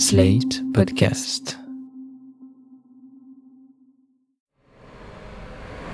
[0.00, 1.58] Slate Podcast.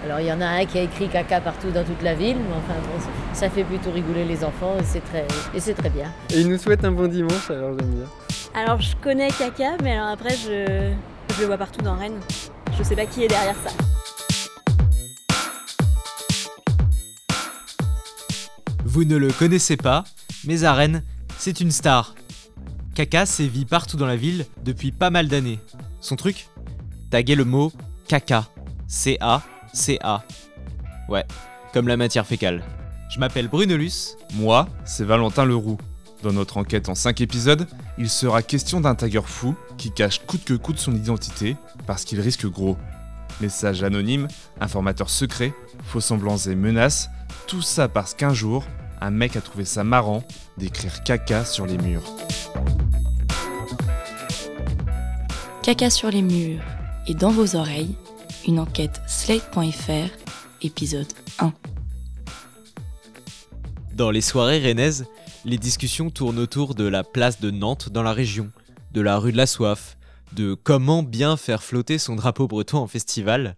[0.04, 2.36] Alors il y en a un qui a écrit caca partout dans toute la ville,
[2.36, 5.90] mais enfin bon, ça fait plutôt rigoler les enfants et c'est très, et c'est très
[5.90, 6.12] bien.
[6.32, 8.06] Et il nous souhaite un bon dimanche, alors j'aime bien.
[8.54, 10.92] Alors je connais caca, mais alors après je,
[11.34, 12.20] je le vois partout dans Rennes.
[12.78, 13.72] Je sais pas qui est derrière ça.
[18.84, 20.04] Vous ne le connaissez pas,
[20.44, 21.02] mais à Rennes,
[21.38, 22.14] c'est une star.
[22.96, 25.60] Kaka sévit partout dans la ville depuis pas mal d'années.
[26.00, 26.48] Son truc?
[27.10, 27.70] Taguer le mot
[28.08, 28.46] caca.
[28.86, 30.24] C-A-C-A.
[31.06, 31.26] Ouais,
[31.74, 32.64] comme la matière fécale.
[33.10, 34.16] Je m'appelle Brunelus.
[34.36, 35.76] Moi, c'est Valentin Leroux.
[36.22, 37.66] Dans notre enquête en 5 épisodes,
[37.98, 42.22] il sera question d'un tagger fou qui cache coûte que coûte son identité parce qu'il
[42.22, 42.78] risque gros.
[43.42, 44.26] Messages anonymes,
[44.58, 45.52] informateurs secrets,
[45.84, 47.10] faux semblants et menaces,
[47.46, 48.64] tout ça parce qu'un jour,
[49.02, 50.24] un mec a trouvé ça marrant
[50.56, 52.10] d'écrire caca sur les murs.
[55.66, 56.62] Caca sur les murs
[57.08, 57.96] et dans vos oreilles,
[58.46, 60.16] une enquête slate.fr,
[60.62, 61.52] épisode 1.
[63.92, 65.06] Dans les soirées rennaises,
[65.44, 68.52] les discussions tournent autour de la place de Nantes dans la région,
[68.92, 69.98] de la rue de la Soif,
[70.34, 73.56] de comment bien faire flotter son drapeau breton en festival,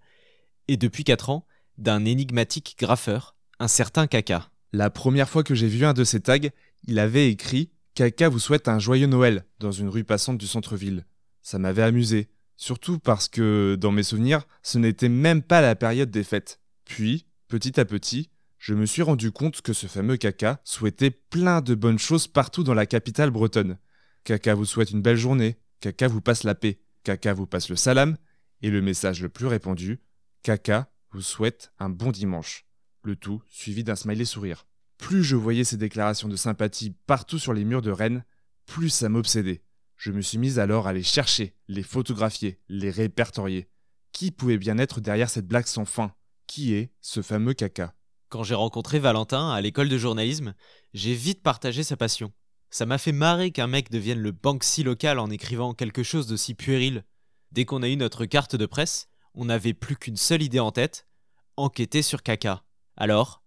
[0.66, 1.44] et depuis 4 ans,
[1.76, 4.48] d'un énigmatique graffeur, un certain Caca.
[4.72, 6.38] La première fois que j'ai vu un de ces tags,
[6.86, 11.04] il avait écrit Caca vous souhaite un joyeux Noël dans une rue passante du centre-ville.
[11.48, 16.10] Ça m'avait amusé, surtout parce que, dans mes souvenirs, ce n'était même pas la période
[16.10, 16.60] des fêtes.
[16.84, 21.62] Puis, petit à petit, je me suis rendu compte que ce fameux Caca souhaitait plein
[21.62, 23.78] de bonnes choses partout dans la capitale bretonne.
[24.24, 27.76] Caca vous souhaite une belle journée, Caca vous passe la paix, Caca vous passe le
[27.76, 28.18] salam,
[28.60, 30.02] et le message le plus répandu,
[30.42, 32.66] Caca vous souhaite un bon dimanche.
[33.04, 34.66] Le tout suivi d'un smiley sourire.
[34.98, 38.26] Plus je voyais ces déclarations de sympathie partout sur les murs de Rennes,
[38.66, 39.62] plus ça m'obsédait.
[39.98, 43.68] Je me suis mise alors à les chercher, les photographier, les répertorier.
[44.12, 46.12] Qui pouvait bien être derrière cette blague sans fin?
[46.46, 47.94] Qui est ce fameux caca?
[48.28, 50.54] Quand j'ai rencontré Valentin à l'école de journalisme,
[50.94, 52.32] j'ai vite partagé sa passion.
[52.70, 56.54] Ça m'a fait marrer qu'un mec devienne le Banksy local en écrivant quelque chose d'aussi
[56.54, 57.04] puéril.
[57.50, 60.70] Dès qu'on a eu notre carte de presse, on n'avait plus qu'une seule idée en
[60.70, 61.08] tête
[61.56, 62.62] enquêter sur caca.
[62.96, 63.42] Alors,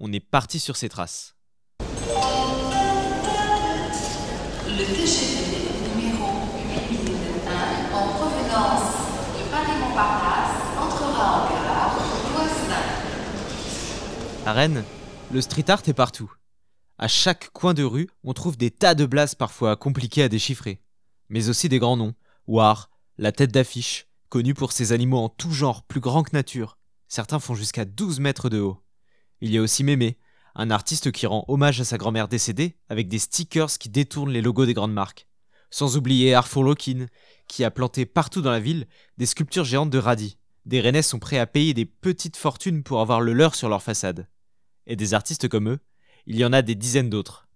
[0.00, 1.34] on est parti sur ses traces.
[4.68, 5.53] Le
[14.46, 14.84] À Rennes,
[15.32, 16.32] le street art est partout.
[16.98, 20.82] À chaque coin de rue, on trouve des tas de blases parfois compliquées à déchiffrer,
[21.28, 22.14] mais aussi des grands noms.
[22.46, 26.76] War, la tête d'affiche, connu pour ses animaux en tout genre, plus grands que nature.
[27.08, 28.82] Certains font jusqu'à 12 mètres de haut.
[29.40, 30.18] Il y a aussi Mémé,
[30.54, 34.42] un artiste qui rend hommage à sa grand-mère décédée avec des stickers qui détournent les
[34.42, 35.26] logos des grandes marques.
[35.70, 37.06] Sans oublier Arthur Lokin,
[37.48, 38.86] qui a planté partout dans la ville
[39.18, 40.38] des sculptures géantes de radis.
[40.66, 43.82] Des Rennais sont prêts à payer des petites fortunes pour avoir le leur sur leur
[43.82, 44.28] façade.
[44.86, 45.78] Et des artistes comme eux,
[46.26, 47.48] il y en a des dizaines d'autres.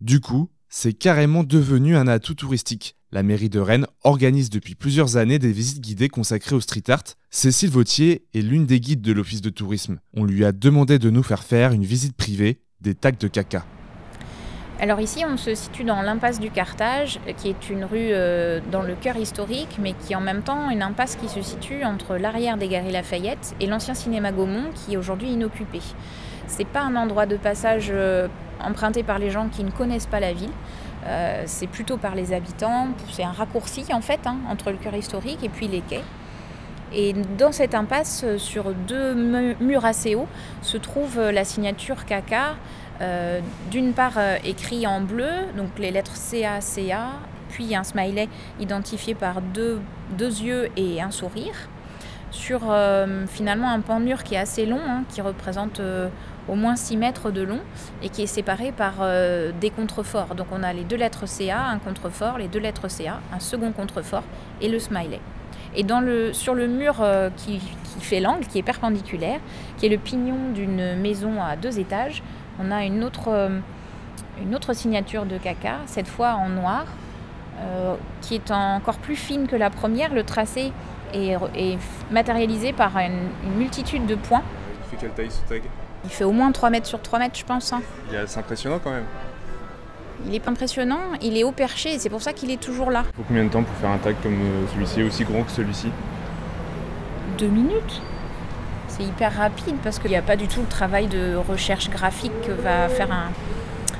[0.00, 2.96] Du coup, c'est carrément devenu un atout touristique.
[3.12, 7.04] La mairie de Rennes organise depuis plusieurs années des visites guidées consacrées au street art.
[7.30, 10.00] Cécile Vautier est l'une des guides de l'office de tourisme.
[10.14, 13.64] On lui a demandé de nous faire faire une visite privée des tags de caca.
[14.80, 18.82] Alors ici, on se situe dans l'impasse du Carthage, qui est une rue euh, dans
[18.82, 22.16] le cœur historique, mais qui est en même temps une impasse qui se situe entre
[22.16, 25.80] l'arrière des Galeries Lafayette et l'ancien cinéma Gaumont, qui est aujourd'hui inoccupé.
[26.48, 28.26] C'est pas un endroit de passage euh,
[28.60, 30.52] emprunté par les gens qui ne connaissent pas la ville.
[31.06, 32.88] Euh, c'est plutôt par les habitants.
[33.12, 36.02] C'est un raccourci en fait hein, entre le cœur historique et puis les quais.
[36.92, 40.28] Et dans cette impasse, sur deux murs assez hauts,
[40.62, 42.54] se trouve la signature Caca,
[43.00, 43.40] euh,
[43.70, 47.10] d'une part euh, écrit en bleu, donc les lettres CA, CA,
[47.48, 48.28] puis un smiley
[48.60, 49.80] identifié par deux,
[50.16, 51.54] deux yeux et un sourire,
[52.30, 55.80] sur euh, finalement un pan mur qui est assez long, hein, qui représente
[56.48, 57.60] au moins 6 mètres de long
[58.02, 58.94] et qui est séparé par
[59.60, 60.34] des contreforts.
[60.34, 63.72] Donc on a les deux lettres CA, un contrefort, les deux lettres CA, un second
[63.72, 64.24] contrefort
[64.60, 65.20] et le smiley.
[65.76, 65.84] Et
[66.32, 67.02] sur le mur
[67.36, 67.60] qui
[68.00, 69.40] fait l'angle, qui est perpendiculaire,
[69.78, 72.22] qui est le pignon d'une maison à deux étages,
[72.60, 73.58] on a une autre, euh,
[74.40, 76.84] une autre signature de caca, cette fois en noir,
[77.60, 80.12] euh, qui est encore plus fine que la première.
[80.12, 80.72] Le tracé
[81.12, 81.78] est, est
[82.10, 84.42] matérialisé par une, une multitude de points.
[84.84, 85.62] Il fait quelle taille ce tag?
[86.04, 87.72] Il fait au moins 3 mètres sur 3 mètres, je pense.
[87.72, 87.80] hein.
[88.10, 89.04] Il est assez impressionnant quand même.
[90.26, 92.90] Il est pas impressionnant, il est haut perché et c'est pour ça qu'il est toujours
[92.90, 93.04] là.
[93.12, 95.50] Il faut combien de temps pour faire un tag comme euh, celui-ci, aussi grand que
[95.50, 95.88] celui-ci?
[97.38, 98.00] Deux minutes
[98.96, 102.32] C'est hyper rapide parce qu'il n'y a pas du tout le travail de recherche graphique
[102.46, 103.32] que va faire un,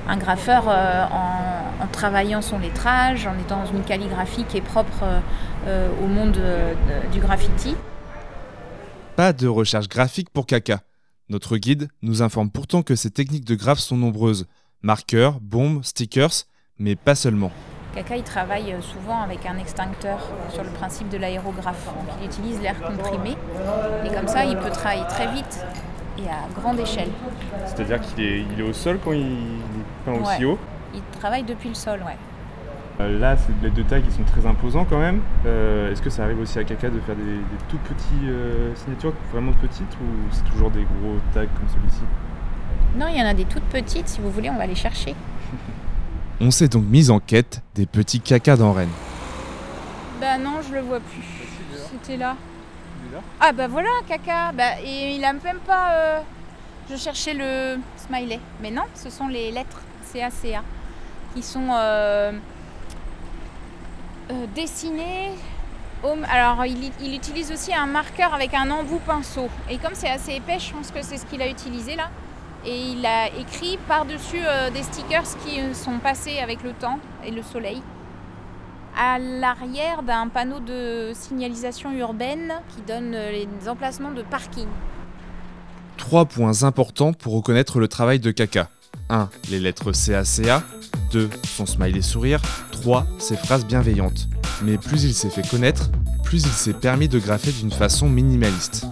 [0.07, 5.03] un graffeur euh, en, travaillant son lettrage, en étant dans une calligraphie qui est propre
[5.03, 5.21] euh,
[5.67, 7.77] euh, au monde de- du graffiti.
[9.17, 10.81] Pas de recherche graphique pour Kaka.
[11.29, 14.47] Notre guide nous informe pourtant que ces techniques de graphe sont nombreuses.
[14.83, 16.45] Marqueurs, bombes, stickers,
[16.79, 17.51] mais pas seulement.
[17.95, 20.19] Kaka, il travaille euh, souvent avec un extincteur
[20.51, 21.87] sur le principe de l'aérographe.
[21.87, 23.37] Donc, il utilise l'air comprimé
[24.05, 25.65] et comme ça, il peut travailler très vite
[26.19, 27.11] et à grande échelle.
[27.67, 29.37] C'est-à-dire qu'il est, il est au sol quand il,
[30.05, 30.53] peint aussi Ouais.
[30.53, 30.59] haut.
[30.95, 32.17] Il travaille depuis le sol, ouais.
[33.01, 35.21] Euh, là, c'est des lettres de taille qui sont très imposants quand même.
[35.47, 38.73] Euh, Est-ce que ça arrive aussi à Kaka de faire des, des tout petits euh,
[38.77, 42.03] signatures, vraiment petites, ou c'est toujours des gros tags comme celui-ci?
[42.97, 44.07] Non, il y en a des toutes petites.
[44.09, 45.15] Si vous voulez, on va les chercher.
[46.41, 48.89] On s'est donc mis en quête des petits Kaka dans Rennes.
[50.21, 51.23] Bah non, je le vois plus.
[51.91, 52.37] C'était là.
[53.41, 54.53] Ah bah voilà, caca.
[54.53, 55.93] Bah, et il a même pas.
[55.93, 56.21] euh,
[56.91, 58.41] Je cherchais le smiley.
[58.61, 59.81] Mais non, ce sont les lettres
[60.13, 60.63] CACA
[61.35, 62.33] qui sont euh,
[64.31, 65.31] euh, dessinées.
[66.03, 69.49] au- Alors, il, il utilise aussi un marqueur avec un embout pinceau.
[69.71, 72.11] Et comme c'est assez épais, je pense que c'est ce qu'il a utilisé là.
[72.67, 76.99] Et il a écrit par-dessus euh, des stickers qui euh, sont passés avec le temps
[77.25, 77.83] et le soleil
[78.97, 84.69] à l'arrière d'un panneau de signalisation urbaine qui donne euh, les emplacements de parking.
[85.97, 88.69] Trois points importants pour reconnaître le travail de Kaka.
[89.09, 89.29] 1.
[89.51, 90.63] Les lettres CACA.
[91.13, 91.31] 2.
[91.45, 92.41] Son smiley sourire.
[92.73, 93.07] 3.
[93.19, 94.29] Ses phrases bienveillantes.
[94.63, 95.91] Mais plus il s'est fait connaître,
[96.23, 98.87] plus il s'est permis de graffer d'une façon minimaliste.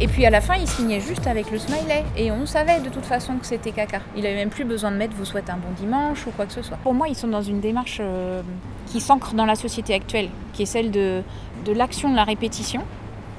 [0.00, 2.04] Et puis à la fin, il signait juste avec le smiley.
[2.16, 4.00] Et on savait de toute façon que c'était caca.
[4.16, 6.52] Il avait même plus besoin de mettre vous souhaite un bon dimanche ou quoi que
[6.52, 6.76] ce soit.
[6.78, 8.42] Pour moi, ils sont dans une démarche euh,
[8.86, 11.22] qui s'ancre dans la société actuelle, qui est celle de,
[11.64, 12.82] de l'action de la répétition,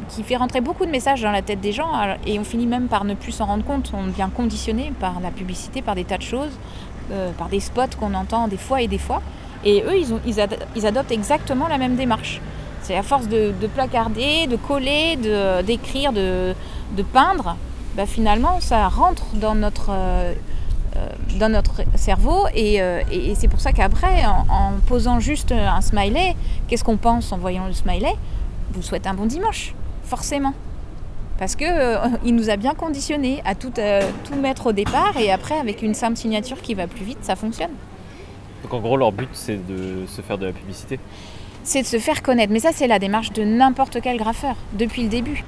[0.10, 1.92] qui fait rentrer beaucoup de messages dans la tête des gens.
[2.28, 3.92] Et on finit même par ne plus s'en rendre compte.
[3.94, 6.60] On devient conditionné par la publicité, par des tas de choses,
[7.12, 9.22] euh, par des spots qu'on entend des fois et des fois.
[9.64, 9.96] Et eux,
[10.26, 12.42] ils adoptent exactement la même démarche.
[12.90, 15.16] C'est à force de, de placarder, de coller,
[15.64, 16.56] d'écrire, de,
[17.14, 17.56] peindre,
[17.96, 20.34] bah finalement ça rentre dans notre, euh,
[20.96, 21.08] euh,
[21.40, 26.36] dans notre cerveau et, euh, et- c'est pour ça qu'après, en, posant juste un smiley,
[26.68, 28.16] qu'est-ce qu'on pense en voyant le smiley?
[28.74, 30.56] Vous souhaite un bon dimanche, forcément.
[31.38, 33.72] Parce que euh, il nous a bien conditionnés à tout,
[34.24, 37.36] tout mettre au départ et après avec une simple signature qui va plus vite, ça
[37.36, 37.70] fonctionne.
[38.64, 41.00] Donc en gros, leur but, c'est de se faire de la publicité?
[41.72, 45.04] C'est de se faire connaître, mais ça c'est la démarche de n'importe quel graffeur, depuis
[45.04, 45.44] le début.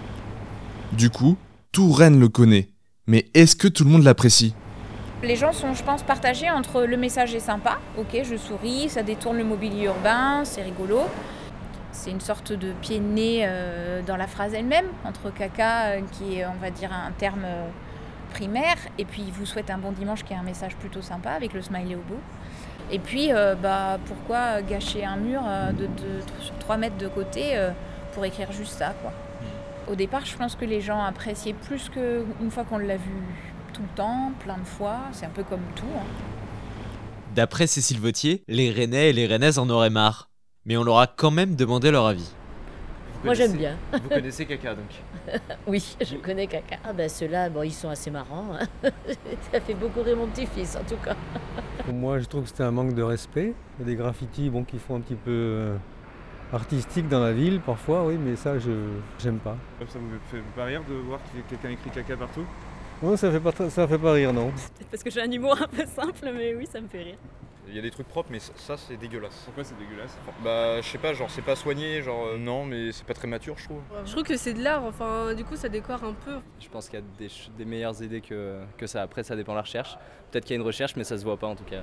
[0.91, 1.35] Du coup,
[1.71, 2.69] tout Rennes le connaît.
[3.07, 4.53] Mais est-ce que tout le monde l'apprécie?
[5.23, 9.01] Les gens sont, je pense, partagés entre le message est sympa, ok, je souris, ça
[9.01, 10.99] détourne le mobilier urbain, c'est rigolo.
[11.91, 16.01] C'est une sorte de pied de nez euh, dans la phrase elle-même, entre caca, euh,
[16.11, 17.67] qui est, on va dire, un terme euh,
[18.31, 21.53] primaire, et puis vous souhaite un bon dimanche, qui est un message plutôt sympa, avec
[21.53, 22.21] le smiley au bout.
[22.91, 27.07] Et puis, euh, bah, pourquoi gâcher un mur euh, de, de- sur 3 mètres de
[27.07, 27.71] côté euh,
[28.13, 29.13] pour écrire juste ça, quoi.
[29.89, 33.11] Au départ, je pense que les gens appréciaient plus qu'une fois qu'on l'a vu
[33.73, 34.97] tout le temps, plein de fois.
[35.13, 35.85] C'est un peu comme tout.
[35.97, 36.03] hein.
[37.35, 40.29] D'après Cécile Vautier, les Rennais et les Rennaises en auraient marre.
[40.65, 42.29] Mais on leur a quand même demandé leur avis.
[43.23, 43.77] Moi j'aime bien.
[43.93, 44.91] Vous connaissez Kaka donc
[45.67, 46.77] Oui, je connais Caca.
[46.83, 48.47] Ah bah ceux-là, bon, ils sont assez marrants.
[48.59, 48.67] hein.
[49.51, 51.15] Ça fait beaucoup rire mon petit-fils en tout cas.
[51.85, 53.53] Pour moi, je trouve que c'était un manque de respect.
[53.77, 55.77] Il y a des graffitis bon, qui font un petit peu euh,
[56.53, 58.71] artistique dans la ville parfois, oui, mais ça, je
[59.19, 59.55] j'aime pas.
[59.87, 62.45] Ça vous fait pas rire de voir que quelqu'un écrit caca partout?
[63.03, 64.49] Non, ça fait pas, ça fait pas rire, non.
[64.49, 67.17] Peut-être parce que j'ai un humour un peu simple, mais oui, ça me fait rire.
[67.67, 69.41] Il y a des trucs propres, mais ça, ça, c'est dégueulasse.
[69.45, 70.17] Pourquoi c'est dégueulasse?
[70.43, 73.27] Bah, je sais pas, genre c'est pas soigné, genre euh, non, mais c'est pas très
[73.27, 73.81] mature, je trouve.
[74.05, 76.39] Je trouve que c'est de l'art, enfin du coup ça décore un peu.
[76.59, 77.27] Je pense qu'il y a
[77.57, 79.01] des, meilleures idées que, que ça.
[79.01, 79.97] Après, ça dépend de la recherche.
[80.31, 81.81] Peut-être qu'il y a une recherche, mais ça se voit pas en tout cas.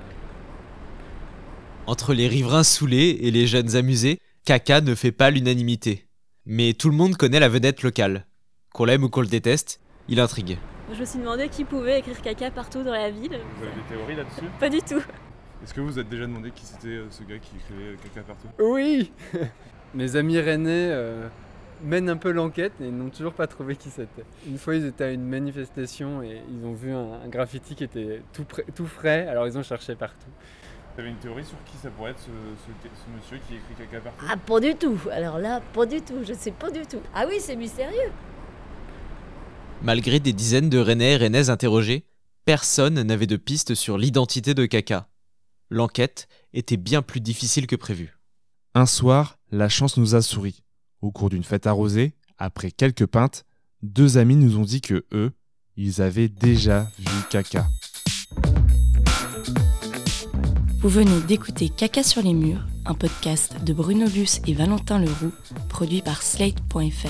[1.87, 6.07] Entre les riverains saoulés et les jeunes amusés, Kaka ne fait pas l'unanimité.
[6.45, 8.27] Mais tout le monde connaît la vedette locale.
[8.75, 10.59] Qu'on l'aime ou qu'on le déteste, il intrigue.
[10.93, 13.39] Je me suis demandé qui pouvait écrire caca partout dans la ville.
[13.57, 14.51] Vous avez des théories là-dessus?
[14.59, 15.03] Pas du tout.
[15.63, 18.23] Est-ce que vous vous êtes déjà demandé qui c'était euh, ce gars qui écrivait caca
[18.27, 18.49] partout?
[18.59, 19.13] Oui
[19.95, 21.29] Mes amis rennais euh,
[21.83, 24.25] mènent un peu l'enquête et n'ont toujours pas trouvé qui c'était.
[24.47, 27.85] Une fois, ils étaient à une manifestation et ils ont vu un, un graffiti qui
[27.85, 30.29] était tout, prêt- tout frais, alors ils ont cherché partout.
[30.95, 33.87] Vous avez une théorie sur qui ça pourrait être ce, ce- ce monsieur qui écrit
[33.87, 34.27] caca partout?
[34.31, 34.99] Ah pas du tout.
[35.11, 36.17] Alors là, pas du tout.
[36.27, 37.01] Je sais pas du tout.
[37.15, 38.11] Ah oui, c'est mystérieux.
[39.83, 42.05] Malgré des dizaines de Rennais et Rennaises interrogés,
[42.45, 45.09] personne n'avait de piste sur l'identité de Kaka
[45.71, 48.19] l'enquête était bien plus difficile que prévu.
[48.75, 50.63] Un soir, la chance nous a souri.
[51.01, 53.45] Au cours d'une fête arrosée, après quelques pintes,
[53.83, 55.33] deux amis nous ont dit que eux,
[55.77, 57.69] ils avaient déjà vu Caca.
[60.81, 65.33] Vous venez d'écouter Caca sur les murs, un podcast de Bruno Luce et Valentin Leroux,
[65.69, 67.09] produit par Slate.fr.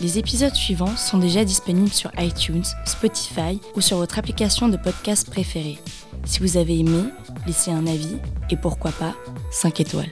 [0.00, 5.28] Les épisodes suivants sont déjà disponibles sur iTunes, Spotify ou sur votre application de podcast
[5.28, 5.78] préférée.
[6.24, 7.04] Si vous avez aimé,
[7.46, 8.18] laissez un avis
[8.50, 9.14] et pourquoi pas
[9.50, 10.10] 5 étoiles.